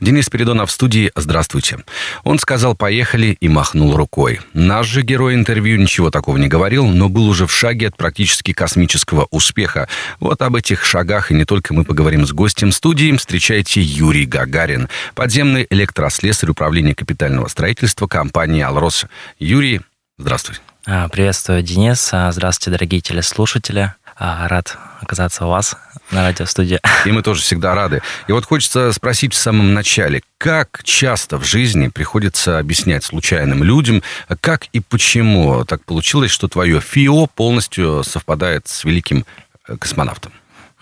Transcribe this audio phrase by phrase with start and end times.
[0.00, 1.12] Денис Передонов в студии.
[1.14, 1.78] Здравствуйте.
[2.24, 4.40] Он сказал «поехали» и махнул рукой.
[4.54, 8.52] Наш же герой интервью ничего такого не говорил, но был уже в шаге от практически
[8.52, 9.88] космического успеха.
[10.18, 13.14] Вот об этих шагах и не только мы поговорим с гостем студии.
[13.16, 19.04] Встречайте Юрий Гагарин, подземный электрослесарь управления капитального строительства компании «Алрос».
[19.38, 19.82] Юрий,
[20.16, 20.56] здравствуй.
[20.86, 22.08] А, приветствую, Денис.
[22.12, 23.94] А, здравствуйте, дорогие телеслушатели.
[24.22, 25.78] А, рад оказаться у вас
[26.10, 26.78] на радиостудии.
[27.06, 28.02] И мы тоже всегда рады.
[28.28, 34.02] И вот хочется спросить в самом начале, как часто в жизни приходится объяснять случайным людям,
[34.42, 39.24] как и почему так получилось, что твое ФИО полностью совпадает с великим
[39.66, 40.32] э, космонавтом?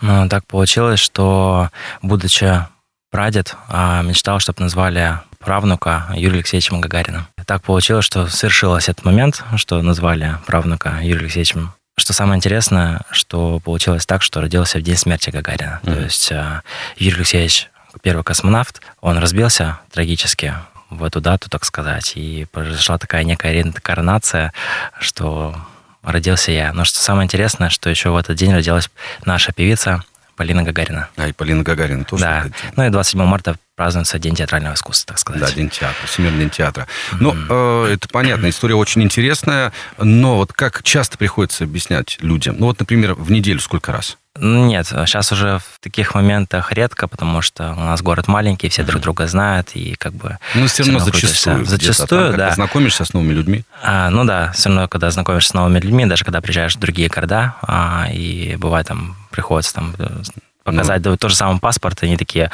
[0.01, 1.69] Ну, так получилось, что,
[2.01, 2.67] будучи
[3.09, 7.27] прадед, а, мечтал, чтобы назвали правнука Юрия Алексеевичем Гагарином.
[7.45, 13.59] Так получилось, что совершилось этот момент, что назвали правнука Юрием Алексеевичем что самое интересное, что
[13.59, 15.79] получилось так, что родился в день смерти Гагарина.
[15.83, 15.93] Mm-hmm.
[15.93, 16.61] То есть э,
[16.97, 17.69] Юрий Алексеевич,
[18.01, 20.53] первый космонавт, он разбился трагически
[20.89, 24.53] в эту дату, так сказать, и произошла такая некая реинкарнация,
[24.99, 25.55] что
[26.01, 26.73] родился я.
[26.73, 28.89] Но что самое интересное, что еще в этот день родилась
[29.25, 30.03] наша певица
[30.35, 31.09] Полина Гагарина.
[31.17, 32.23] А, и Полина Гагарина тоже.
[32.23, 32.45] Да.
[32.77, 35.41] Ну и 27 марта празднуется День театрального искусства, так сказать.
[35.41, 36.85] Да, День театра, Всемирный день театра.
[37.21, 42.57] Ну, э, это понятно, история очень интересная, но вот как часто приходится объяснять людям?
[42.59, 44.17] Ну, вот, например, в неделю сколько раз?
[44.37, 49.01] Нет, сейчас уже в таких моментах редко, потому что у нас город маленький, все друг
[49.01, 50.37] друга знают, и как бы...
[50.55, 51.63] Ну, все равно зачастую.
[51.63, 52.51] Зачастую, да.
[52.51, 53.63] знакомишься с новыми людьми.
[53.81, 57.07] А, ну да, все равно, когда знакомишься с новыми людьми, даже когда приезжаешь в другие
[57.07, 60.21] города, а, и бывает там, приходится там э,
[60.69, 61.17] показать ну.
[61.17, 62.51] то же самое паспорт, они такие,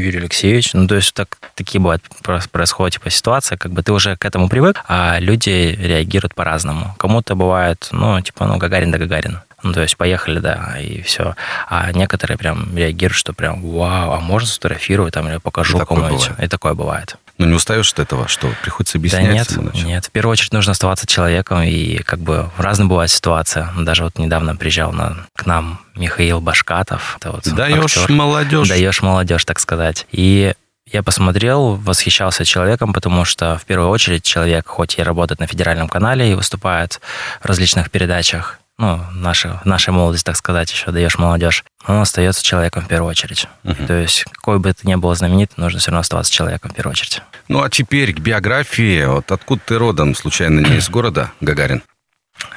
[0.00, 0.72] Юрий Алексеевич.
[0.74, 4.48] Ну, то есть так, такие бывают происходят типа ситуации, как бы ты уже к этому
[4.48, 6.94] привык, а люди реагируют по-разному.
[6.98, 9.40] Кому-то бывает, ну, типа, ну, Гагарин да Гагарин.
[9.62, 11.34] Ну, то есть поехали, да, и все.
[11.68, 16.30] А некоторые прям реагируют, что прям, вау, а можно сфотографировать, там, или покажу кому-нибудь.
[16.38, 17.16] И такое бывает.
[17.38, 19.54] Но не устаешь от этого, что приходится объяснять?
[19.54, 20.04] Да нет, нет.
[20.06, 23.66] В первую очередь нужно оставаться человеком, и как бы разные бывают ситуации.
[23.76, 27.16] Даже вот недавно приезжал на, к нам Михаил Башкатов.
[27.20, 28.12] Это вот Даешь актер.
[28.12, 28.68] молодежь.
[28.68, 30.06] Даешь молодежь, так сказать.
[30.12, 30.54] И
[30.86, 35.88] я посмотрел, восхищался человеком, потому что в первую очередь человек, хоть и работает на федеральном
[35.88, 37.00] канале и выступает
[37.40, 42.82] в различных передачах, ну, наша, наша молодость, так сказать, еще даешь молодежь, он остается человеком
[42.82, 43.46] в первую очередь.
[43.62, 43.86] Uh-huh.
[43.86, 46.92] То есть, какой бы ты ни был знаменит, нужно все равно оставаться человеком в первую
[46.92, 47.22] очередь.
[47.48, 49.04] Ну, а теперь к биографии.
[49.04, 50.14] Вот откуда ты родом?
[50.14, 51.82] Случайно не из города Гагарин?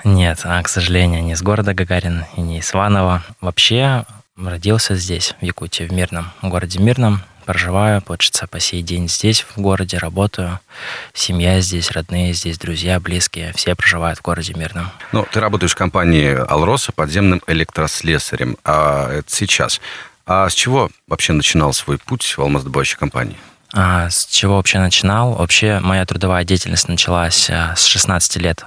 [0.03, 3.23] Нет, а, к сожалению, не из города Гагарин и не из Иваново.
[3.41, 4.05] Вообще
[4.35, 9.41] родился здесь, в Якутии, в Мирном, в городе Мирном проживаю, получится, по сей день здесь,
[9.41, 10.59] в городе, работаю.
[11.13, 14.91] Семья здесь, родные здесь, друзья, близкие, все проживают в городе Мирном.
[15.13, 19.79] Ну, ты работаешь в компании «Алроса» подземным электрослесарем, а это сейчас.
[20.25, 23.37] А с чего вообще начинал свой путь в алмаздобывающей компании?
[23.73, 25.33] А, с чего вообще начинал?
[25.35, 28.65] Вообще моя трудовая деятельность началась а, с 16 лет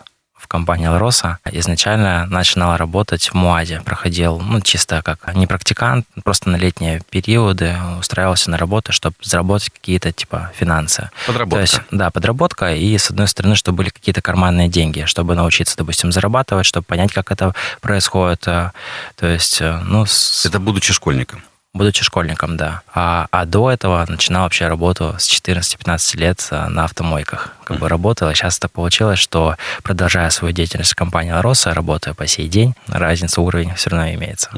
[0.50, 1.38] компании «Алроса».
[1.52, 3.82] Изначально начинал работать в МУАДе.
[3.84, 9.70] Проходил, ну, чисто как не практикант, просто на летние периоды устраивался на работу, чтобы заработать
[9.70, 11.10] какие-то, типа, финансы.
[11.26, 11.56] Подработка.
[11.56, 12.74] То есть, да, подработка.
[12.74, 17.12] И, с одной стороны, чтобы были какие-то карманные деньги, чтобы научиться, допустим, зарабатывать, чтобы понять,
[17.12, 18.40] как это происходит.
[18.40, 18.72] То
[19.20, 20.04] есть, ну...
[20.04, 20.44] С...
[20.44, 21.42] Это будучи школьником?
[21.72, 22.82] Будучи школьником, да.
[22.92, 27.54] А, а до этого начинал вообще работу с 14-15 лет э, на автомойках.
[27.62, 32.16] Как бы работал, а сейчас так получилось, что продолжая свою деятельность в компании «Лароса», работаю
[32.16, 34.50] по сей день, разница уровень все равно имеется.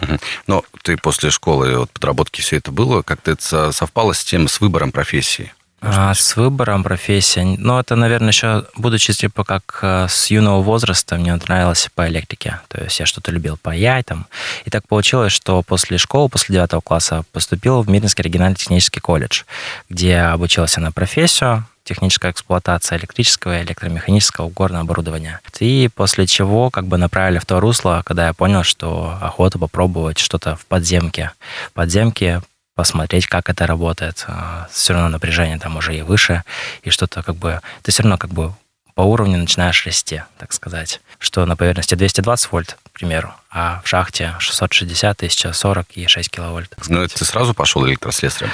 [0.47, 4.61] Но ты после школы, вот, подработки все это было, как-то это совпало с тем, с
[4.61, 5.53] выбором профессии?
[5.85, 11.17] А, с выбором профессии, ну, это, наверное, еще, будучи, типа, как э, с юного возраста,
[11.17, 12.61] мне нравилось по электрике.
[12.69, 14.27] То есть я что-то любил паять там.
[14.65, 19.43] И так получилось, что после школы, после девятого класса поступил в Мирнинский региональный технический колледж,
[19.89, 25.41] где обучился на профессию, техническая эксплуатация электрического и электромеханического горного оборудования.
[25.59, 30.19] И после чего как бы направили в то русло, когда я понял, что охота попробовать
[30.19, 31.33] что-то в подземке.
[31.71, 32.41] В подземке
[32.75, 34.25] посмотреть, как это работает.
[34.29, 36.45] А, все равно напряжение там уже и выше,
[36.83, 37.61] и что-то как бы...
[37.83, 38.55] Ты все равно как бы
[38.95, 41.01] по уровню начинаешь расти, так сказать.
[41.19, 46.75] Что на поверхности 220 вольт, к примеру, а в шахте 660, 1040 и 6 киловольт.
[46.89, 48.51] Ну, это ты сразу пошел электрослесарем?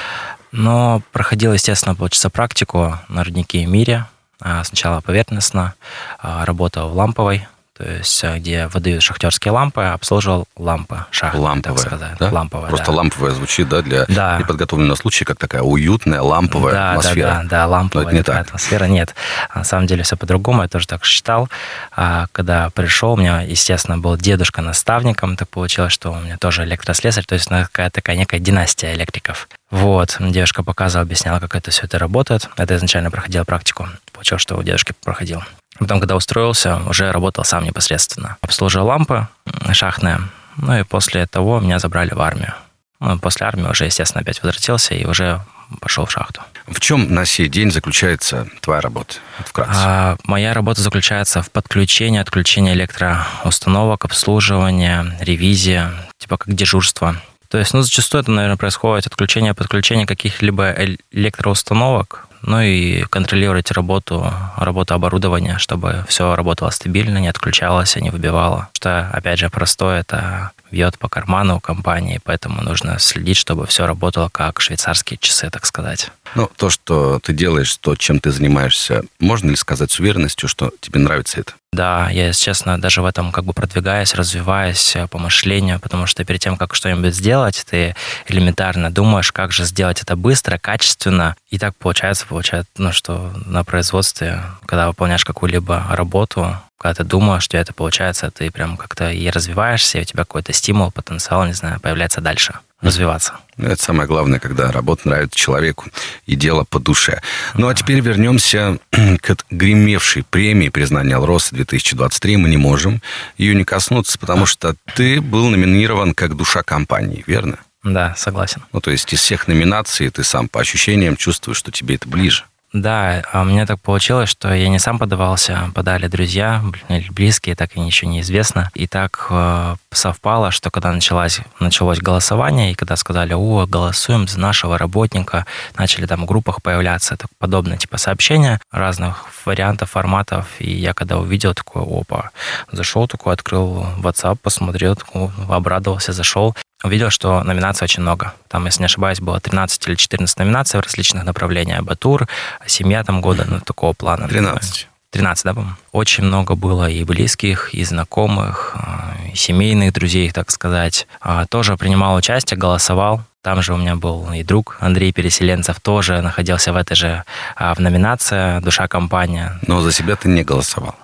[0.53, 4.07] Но проходил, естественно, полчаса практику на роднике Мире.
[4.41, 5.75] А, сначала поверхностно,
[6.19, 7.47] а, работал в ламповой
[7.79, 12.19] то есть э, где выдают шахтерские лампы, обслуживал лампы, шахты, ламповая, так сказать.
[12.19, 12.31] Да?
[12.31, 12.93] Ламповая, Просто да.
[12.93, 14.37] ламповая звучит, да, для Да.
[14.39, 17.29] неподготовленного случая, как такая уютная ламповая да, атмосфера.
[17.29, 18.41] Да, да, да, ламповая Но это не так.
[18.49, 18.85] атмосфера.
[18.87, 19.15] Нет,
[19.55, 21.49] на самом деле все по-другому, я тоже так считал.
[21.95, 26.65] А, когда пришел, у меня, естественно, был дедушка наставником, так получилось, что у меня тоже
[26.65, 29.49] электрослесарь, то есть ну, такая, такая некая династия электриков.
[29.71, 32.49] Вот, девушка показывала, объясняла, как это все это работает.
[32.57, 33.87] Это изначально проходила практику.
[34.13, 35.43] Получилось, что у дедушки проходил.
[35.79, 38.37] Потом, когда устроился, уже работал сам непосредственно.
[38.41, 39.29] Обслуживал лампы
[39.73, 40.21] шахтные.
[40.57, 42.55] Ну и после того меня забрали в армию.
[43.01, 45.41] Ну, после армии уже, естественно, опять возвратился и уже
[45.81, 46.43] пошел в шахту.
[46.67, 49.15] В чем на сей день заключается твоя работа?
[49.39, 49.73] Вкратце.
[49.77, 55.83] А, моя работа заключается в подключении, отключении электроустановок, обслуживании, ревизии,
[56.19, 57.17] типа как дежурство.
[57.49, 60.75] То есть, ну, зачастую это, наверное, происходит отключение, подключение каких-либо
[61.13, 68.69] электроустановок, ну и контролировать работу, работу оборудования, чтобы все работало стабильно, не отключалось, не выбивало.
[68.73, 74.29] Что, опять же, простое, это бьет по карману компании, поэтому нужно следить, чтобы все работало
[74.29, 76.11] как швейцарские часы, так сказать.
[76.35, 80.73] Ну, то, что ты делаешь, то, чем ты занимаешься, можно ли сказать с уверенностью, что
[80.81, 81.55] тебе нравится это?
[81.73, 86.07] Да, я, если честно, даже в этом как бы продвигаюсь, развиваюсь э, по мышлению, потому
[86.07, 87.95] что перед тем, как что-нибудь сделать, ты
[88.27, 91.37] элементарно думаешь, как же сделать это быстро, качественно.
[91.51, 97.43] И так получается, получается, ну, что на производстве, когда выполняешь какую-либо работу, когда ты думаешь,
[97.43, 101.53] что это получается, ты прям как-то и развиваешься, и у тебя какой-то стимул, потенциал, не
[101.53, 103.35] знаю, появляется дальше, развиваться.
[103.57, 105.87] Это самое главное, когда работа нравится человеку
[106.27, 107.21] и дело по душе.
[107.55, 112.37] Ну, а теперь вернемся к гремевшей премии признания Алроса 2023.
[112.37, 113.03] Мы не можем
[113.37, 117.59] ее не коснуться, потому что ты был номинирован как душа компании, верно?
[117.83, 118.63] Да, согласен.
[118.73, 122.45] Ну, то есть из всех номинаций ты сам по ощущениям чувствуешь, что тебе это ближе.
[122.75, 126.63] Да, а у меня так получилось, что я не сам подавался, подали друзья
[127.11, 128.71] близкие, так и ничего не известно.
[128.75, 134.39] И так э, совпало, что когда началось, началось голосование, и когда сказали, о, голосуем за
[134.39, 135.47] нашего работника,
[135.79, 140.47] начали там в группах появляться так, подобные типа сообщения разных вариантов, форматов.
[140.59, 142.31] И я когда увидел, такой, опа,
[142.71, 146.55] зашел такой, открыл WhatsApp, посмотрел, такой, обрадовался, зашел.
[146.85, 148.35] Увидел, что номинаций очень много.
[148.47, 151.83] Там, если не ошибаюсь, было 13 или 14 номинаций в различных направлениях.
[151.83, 152.29] Батур,
[152.67, 154.29] семья там года, ну, такого плана.
[154.29, 154.89] 13.
[155.11, 155.75] 13, да, по-моему?
[155.91, 161.09] Очень много было и близких, и знакомых, э, и семейных друзей, так сказать.
[161.21, 163.23] А, Тоже принимал участие, голосовал.
[163.43, 167.25] Там же у меня был и друг Андрей Переселенцев, тоже находился в этой же
[167.57, 169.59] а, в номинации «Душа компания».
[169.67, 170.95] Но за себя ты не голосовал.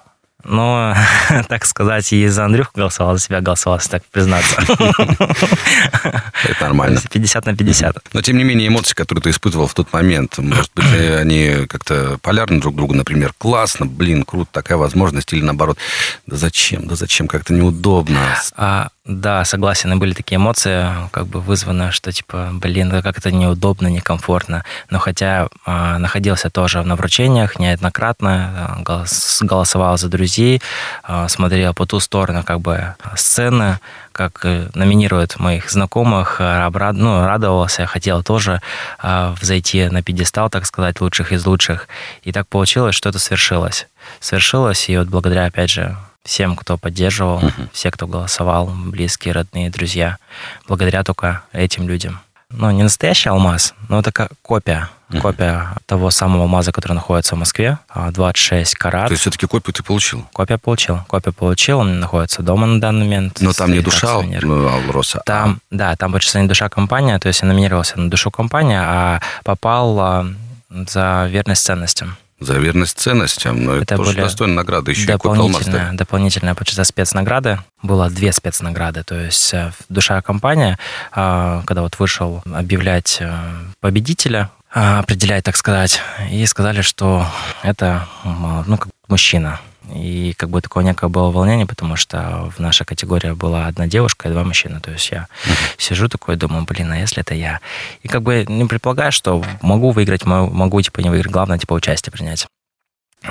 [0.45, 0.95] Но,
[1.49, 4.57] так сказать, и за Андрюху голосовал, за себя голосовал, если так признаться.
[6.45, 7.01] Это нормально.
[7.11, 7.97] 50 на 50.
[8.13, 11.67] Но, тем не менее, эмоции, которые ты испытывал в тот момент, может быть, э, они
[11.67, 15.79] как-то полярны друг другу, например, классно, блин, круто, такая возможность, или наоборот,
[16.27, 18.21] да зачем, да зачем, как-то неудобно.
[18.57, 23.31] А, да, согласен, и были такие эмоции, как бы вызваны, что типа, блин, как это
[23.31, 24.65] неудобно, некомфортно.
[24.89, 30.63] Но хотя а, находился тоже на вручениях неоднократно, а, голос- голосовал за друзей,
[31.03, 33.79] а, смотрел по ту сторону как бы сцены,
[34.13, 38.63] как э, номинируют моих знакомых, обрад- ну, радовался, хотел тоже
[39.01, 41.89] а, взойти на пьедестал, так сказать, лучших из лучших.
[42.23, 43.87] И так получилось, что это свершилось.
[44.21, 45.95] Свершилось, и вот благодаря, опять же,
[46.25, 47.41] всем, кто поддерживал,
[47.73, 50.19] все, кто голосовал, близкие, родные, друзья,
[50.67, 52.21] благодаря только этим людям.
[52.51, 54.89] Ну, не настоящий алмаз, но это как копия.
[55.21, 59.07] Копия того самого алмаза, который находится в Москве, а, 26 карат.
[59.07, 60.27] То есть все-таки копию ты получил?
[60.33, 61.01] Копия получил.
[61.07, 63.39] Копия получил, он находится дома на данный момент.
[63.41, 67.43] Но там не душа Алроса, а Там, да, там больше не душа компания, то есть
[67.43, 70.27] я номинировался на душу компания, а попал а,
[70.71, 72.17] за верность ценностям.
[72.45, 73.65] За верность ценностям.
[73.65, 74.91] Но это, Это тоже были достойная награда.
[74.91, 75.65] Еще и копия алмаз.
[75.65, 77.59] дополнительная, дополнительная почти спецнаграды.
[77.83, 79.03] Было две спецнаграды.
[79.05, 80.79] То есть э, душа компания,
[81.13, 83.33] а, когда вот вышел объявлять э,
[83.81, 86.01] победителя, определять, так сказать,
[86.33, 87.25] и сказали, что
[87.63, 89.61] это ну, как мужчина.
[89.93, 94.29] И как бы такое некое было волнение, потому что в нашей категории была одна девушка
[94.29, 94.81] и два мужчины.
[94.81, 95.29] То есть я
[95.77, 97.61] сижу такой, думаю, блин, а если это я?
[98.03, 101.33] И как бы не предполагаю, что могу выиграть, мо- могу типа не выиграть.
[101.33, 102.47] Главное, типа, участие принять.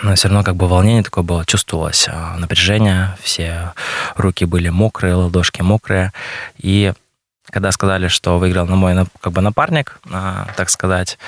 [0.02, 3.74] Но все равно как бы волнение такое было, чувствовалось а, напряжение, все
[4.16, 6.12] руки были мокрые, ладошки мокрые.
[6.58, 6.94] И
[7.54, 11.20] когда сказали, что выиграл на мой как бы напарник, а, так сказать,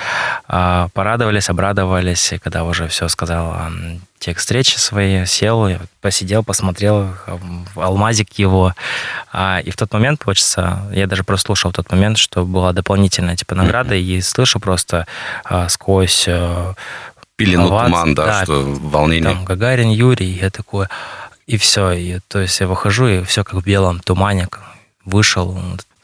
[0.47, 2.33] а, порадовались, обрадовались.
[2.33, 3.55] И когда уже все сказал
[4.17, 5.69] текст встречи свои, сел,
[6.01, 7.13] посидел, посмотрел
[7.75, 8.73] в алмазик его.
[9.31, 13.53] А, И в тот момент, получится, я даже прослушал тот момент, что была дополнительная типа
[13.53, 15.05] награда, и слышу просто
[15.67, 16.73] сквозь э,
[17.35, 18.43] Пелену туман, да, да.
[18.43, 19.33] что волнение.
[19.33, 20.87] там Гагарин Юрий, я такой...
[21.45, 21.91] И все.
[21.91, 24.47] И, то есть я выхожу, и все как в белом тумане.
[25.03, 25.55] Вышел,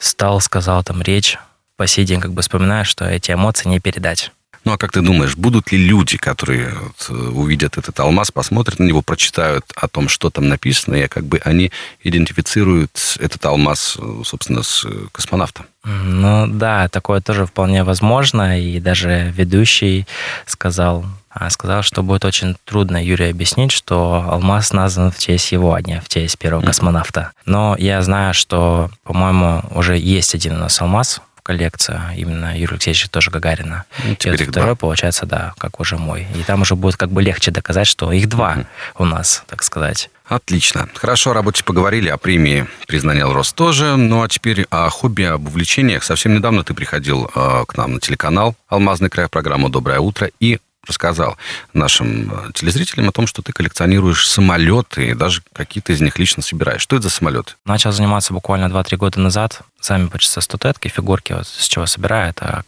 [0.02, 1.38] стал, сказал там речь.
[1.78, 4.32] По сей день как бы вспоминаю, что эти эмоции не передать.
[4.64, 8.78] Ну а как ты думаешь, будут ли люди, которые вот, э, увидят этот алмаз, посмотрят
[8.78, 11.72] на него, прочитают о том, что там написано, и как бы они
[12.04, 15.66] идентифицируют этот алмаз, э, собственно, с э, космонавтом?
[15.84, 18.62] Ну да, такое тоже вполне возможно.
[18.62, 20.06] И даже ведущий
[20.46, 21.06] сказал,
[21.50, 26.02] сказал, что будет очень трудно Юрию объяснить, что алмаз назван в честь его, а не
[26.02, 27.32] в честь первого космонавта.
[27.46, 33.10] Но я знаю, что, по-моему, уже есть один у нас алмаз, коллекция именно Юрия Алексеевича
[33.10, 33.86] тоже Гагарина.
[34.04, 34.76] Ну, и второй, два.
[34.76, 36.28] получается, да, как уже мой.
[36.36, 38.66] И там уже будет как бы легче доказать, что их два
[38.98, 40.10] у нас, так сказать.
[40.28, 40.88] Отлично.
[40.94, 43.98] Хорошо, о работе поговорили, о премии признания Рос тоже.
[43.98, 46.04] Ну а теперь о хобби, об увлечениях.
[46.04, 50.60] Совсем недавно ты приходил э, к нам на телеканал «Алмазный край», программу «Доброе утро», и
[50.88, 51.38] рассказал
[51.74, 56.42] нашим э, телезрителям о том, что ты коллекционируешь самолеты и даже какие-то из них лично
[56.42, 56.82] собираешь.
[56.82, 57.54] Что это за самолеты?
[57.66, 59.62] Начал заниматься буквально 2-3 года назад.
[59.80, 62.64] Сами почти статуэтки, фигурки, вот с чего собираю, это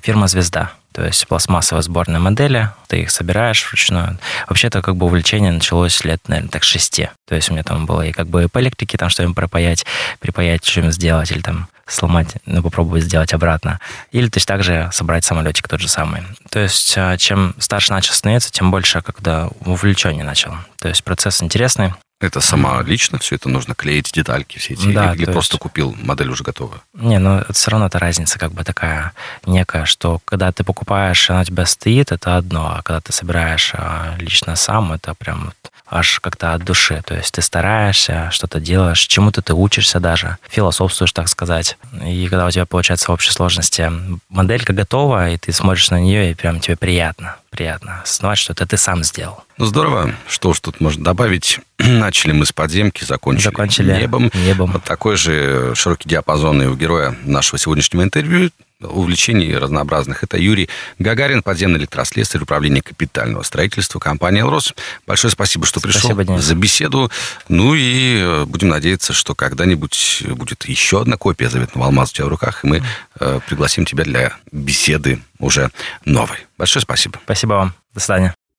[0.00, 0.72] фирма «Звезда».
[0.92, 4.18] То есть пластмассовые сборные модели, ты их собираешь вручную.
[4.48, 7.08] Вообще это как бы увлечение началось лет, наверное, так шести.
[7.28, 9.86] То есть у меня там было и как бы по электрике, там что-нибудь пропаять,
[10.18, 13.80] припаять, что-нибудь сделать, или там сломать, ну, попробовать сделать обратно.
[14.12, 16.22] Или точно так же собрать самолетик тот же самый.
[16.50, 20.54] То есть а, чем старше начал становиться, тем больше когда увлечение начал.
[20.78, 21.94] То есть процесс интересный.
[22.20, 24.92] Это сама лично все это нужно клеить, детальки все эти?
[24.92, 25.62] Да, или просто есть...
[25.62, 26.80] купил модель уже готовую?
[26.94, 29.12] Не, ну это все равно это разница как бы такая
[29.46, 33.72] некая, что когда ты покупаешь, она у тебя стоит, это одно, а когда ты собираешь
[33.74, 35.52] а, лично сам, это прям
[35.90, 37.02] аж как-то от души.
[37.06, 41.76] То есть ты стараешься, что-то делаешь, чему-то ты учишься даже, философствуешь, так сказать.
[42.04, 43.90] И когда у тебя получается в общей сложности
[44.28, 48.66] моделька готова, и ты смотришь на нее, и прям тебе приятно, приятно осознавать, что это
[48.66, 49.44] ты сам сделал.
[49.56, 50.14] Ну, здорово.
[50.28, 51.60] Что ж тут можно добавить?
[51.78, 54.30] Начали мы с подземки, закончили, закончили небом.
[54.34, 54.72] небом.
[54.72, 60.22] Вот такой же широкий диапазон и у героя нашего сегодняшнего интервью увлечений разнообразных.
[60.22, 60.68] Это Юрий
[60.98, 64.72] Гагарин, подземный электрослесарь управления капитального строительства компании «Элрос».
[65.06, 67.10] Большое спасибо, что пришел спасибо, за беседу.
[67.48, 72.26] Ну и э, будем надеяться, что когда-нибудь будет еще одна копия заветного алмаза у тебя
[72.26, 72.82] в руках, и мы
[73.18, 75.70] э, пригласим тебя для беседы уже
[76.04, 76.38] новой.
[76.56, 77.18] Большое спасибо.
[77.24, 77.74] Спасибо вам.
[77.94, 78.37] До свидания.